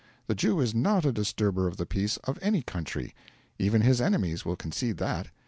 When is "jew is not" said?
0.33-1.05